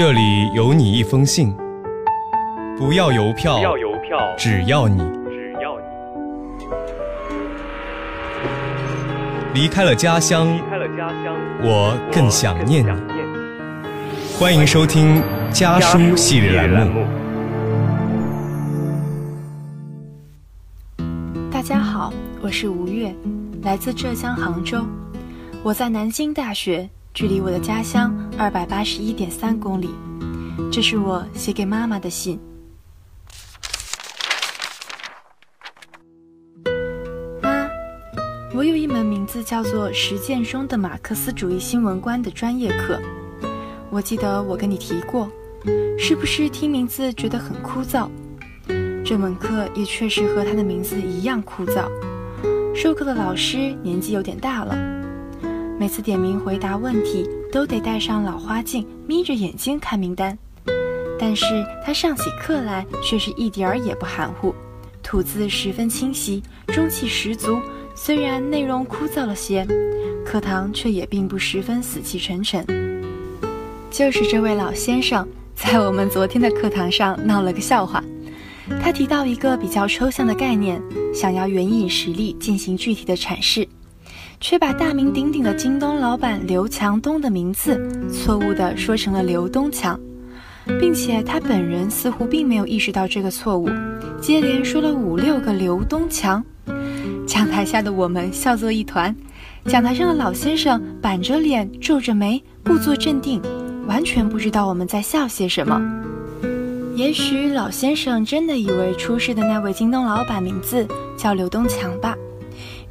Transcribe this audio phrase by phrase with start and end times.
[0.00, 1.54] 这里有你一封信，
[2.78, 4.96] 不要邮票，不要邮票，只要你
[5.28, 5.84] 只要你
[9.52, 12.88] 离开了家乡，离开了家乡，我更想念你。
[14.38, 17.06] 欢迎收听家家书系列栏目。
[21.50, 22.10] 大家好，
[22.40, 23.14] 我是吴越，
[23.60, 24.82] 来自浙江杭州。
[25.62, 29.90] 我在南京大学，距离我的家乡二百八十一点三公里。
[30.70, 32.38] 这是我写给妈妈的信。
[37.42, 37.68] 妈，
[38.54, 43.00] 我有一门名字叫做《实践中的马克思主义新闻观》的专业课，
[43.90, 45.28] 我记得我跟你提过，
[45.98, 48.08] 是不是听名字觉得很枯燥？
[49.04, 51.88] 这门课也确实和它的名字一样枯燥。
[52.74, 54.74] 授课的老师年纪有点大了，
[55.80, 60.36] 每次点名回答问题都得戴上老花镜，眯着眼睛看名单。
[61.18, 61.46] 但是
[61.82, 64.54] 他上起课来却是一点儿也不含糊，
[65.02, 67.58] 吐字十分清晰，中气十足。
[67.94, 69.66] 虽然内容枯燥了些，
[70.22, 72.62] 课堂却也并不十分死气沉沉。
[73.90, 78.04] 就是这位老先生，在我们昨天的课堂上闹了个笑话。
[78.82, 80.78] 他提到一个比较抽象的概念，
[81.14, 83.66] 想要援引实例进行具体的阐释，
[84.40, 87.78] 却把大名鼎鼎的京东老板刘强东的名字
[88.10, 90.00] 错误地说成了刘东强，
[90.80, 93.68] 并且他本人似乎并没有意识到这个错误，
[94.18, 96.42] 接连说了五六个刘东强。
[97.26, 99.14] 讲台下的我们笑作一团，
[99.66, 103.42] 讲台上的老先生板着脸皱着眉，故作镇定，
[103.86, 105.80] 完全不知道我们在笑些什么。
[106.96, 112.16] 也许老先生真的以为出事的那位京东老板名字叫刘东强吧，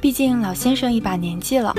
[0.00, 1.74] 毕竟老先生一把年纪了，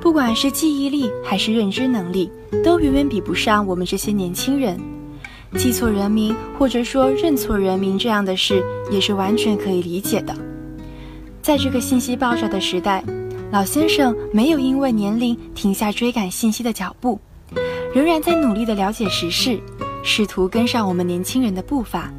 [0.00, 2.30] 不管是记忆力还是认知能力，
[2.64, 4.80] 都远远比不上我们这些年轻人。
[5.58, 10.34] 记错人名或者说认错人名这样的事，也是完全可以理解的。
[11.42, 13.04] 在这个信息爆炸的时代，
[13.52, 17.20] 老先生没有因为年龄停下追赶信息的脚步，
[17.94, 19.60] 仍然在努力地了解时事。
[20.02, 22.10] 试图跟上我们年轻人的步伐，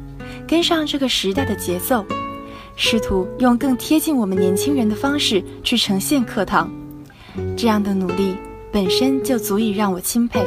[0.46, 2.04] 跟上这个时代的节奏，
[2.80, 6.70] 试图用更贴近我们年轻人的方式去呈现课堂。
[7.56, 8.36] 这样的努力
[8.70, 10.46] 本身就足以让我钦佩。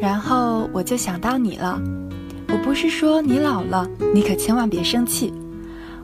[0.00, 1.82] 然后我就想到你了，
[2.46, 3.84] 我不是说你老了，
[4.14, 5.34] 你可千万别生气。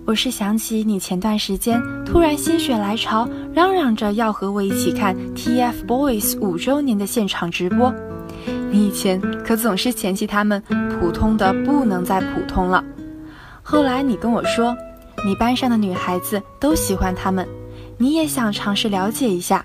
[0.05, 7.95] 我是想起你前段时间突然心血来潮，嚷嚷着要和我一起看 TFBOYS 五周年的现场直播。
[8.69, 10.61] 你以前可总是嫌弃他们
[10.99, 12.85] 普通的不能再普通了，
[13.63, 14.77] 后来你跟我说，
[15.25, 17.49] 你班上的女孩子都喜欢他们，
[17.97, 19.65] 你也想尝试了解一下，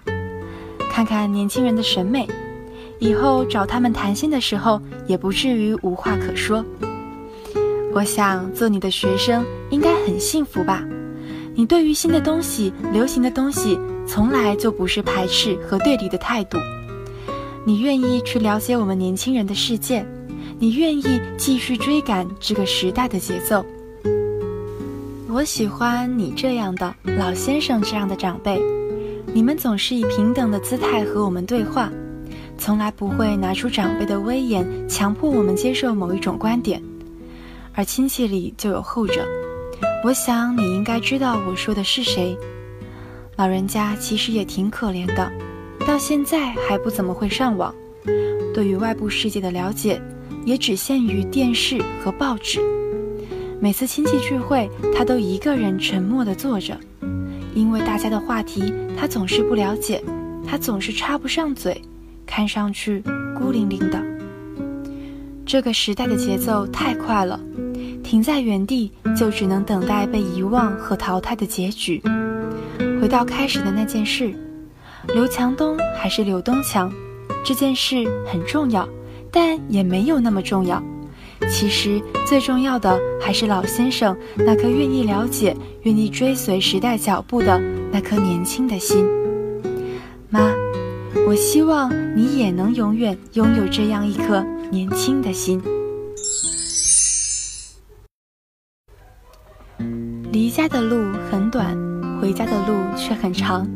[0.90, 2.26] 看看年轻人的审美，
[2.98, 6.64] 以后找他们谈心的时候也不至于无话可说。
[7.94, 10.84] 我想做你的学生应该很幸福吧？
[11.56, 13.78] 你对于新的东西、流行的东西，
[14.08, 16.58] 从来就不是排斥和对立的态度。
[17.66, 20.06] 你愿意去了解我们年轻人的世界，
[20.58, 23.66] 你愿意继续追赶这个时代的节奏。
[25.32, 28.60] 我喜欢你这样的老先生这样的长辈，
[29.32, 31.92] 你们总是以平等的姿态和我们对话，
[32.58, 36.82] 从来不会拿出长辈的威严强迫我们接受某一种观点，
[37.74, 39.24] 而亲戚里就有后者。
[40.04, 42.36] 我想你应该知道我说的是谁。
[43.36, 45.32] 老人家其实也挺可怜的。
[45.86, 47.74] 到现在还不怎么会上网，
[48.52, 50.02] 对于外部世界的了解
[50.44, 52.60] 也只限于电视和报纸。
[53.62, 56.80] 每次亲戚聚会，他都一个人沉默地坐着，
[57.54, 60.02] 因为大家的话题他总是不了解，
[60.48, 61.82] 他总是插不上嘴，
[62.26, 63.04] 看上去
[63.38, 64.02] 孤零零的。
[65.46, 67.38] 这个时代的节奏太快了，
[68.02, 72.02] 停在原地就只能等待被遗忘和淘汰的结局。
[73.02, 74.34] 回到开始的那件事。
[75.14, 76.92] 刘强东还是刘东强，
[77.44, 78.88] 这件事很重要，
[79.32, 80.82] 但也没有那么重要。
[81.48, 87.60] 其实最重要的还是老先生那颗愿意了解、愿意追随时代脚步的
[87.92, 89.06] 那颗年轻的心。
[90.30, 90.52] 妈，
[91.28, 95.62] 我希望你也能永远拥有这样一颗年轻的心。
[100.32, 101.76] 离家的路很短，
[102.22, 103.68] 回家的路却很长。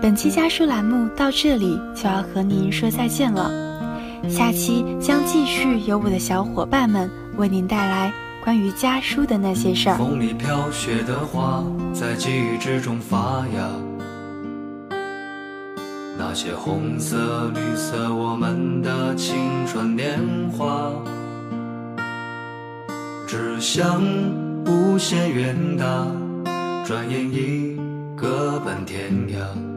[0.00, 3.50] 本期家书栏目到这里就要和您说再见了，
[4.28, 8.12] 下期将继续由我的小伙伴们为您带来
[8.42, 9.96] 关于家书的那些事儿。
[9.96, 13.70] 风里飘雪的花在记忆之中发芽，
[16.18, 19.34] 那些红色、绿色，我们的青
[19.66, 20.18] 春年
[20.52, 20.92] 华，
[23.26, 24.02] 只想
[24.66, 26.06] 无限远大，
[26.84, 27.78] 转眼已
[28.16, 29.73] 各奔天涯。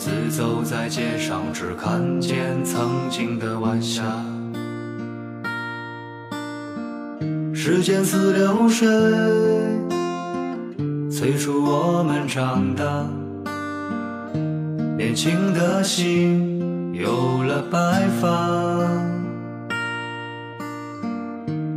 [0.00, 4.02] 自走在街上，只看见曾经的晚霞。
[7.52, 8.88] 时间似流水，
[11.10, 12.82] 催促我们长大。
[14.96, 18.88] 年轻的心有了白发，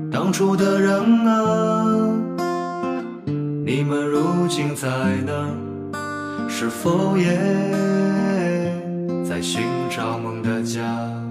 [0.09, 1.85] 当初的人啊，
[3.65, 4.87] 你们如今在
[5.25, 5.33] 哪？
[6.47, 7.27] 是否也
[9.43, 11.22] 寻找梦的家。